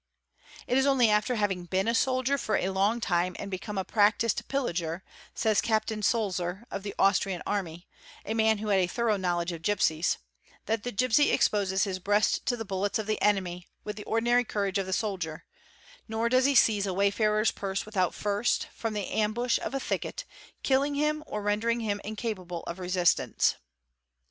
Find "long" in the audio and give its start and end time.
2.71-2.99